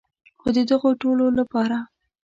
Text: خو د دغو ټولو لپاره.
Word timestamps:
خو 0.39 0.47
د 0.55 0.57
دغو 0.69 0.89
ټولو 1.01 1.25
لپاره. 1.39 1.77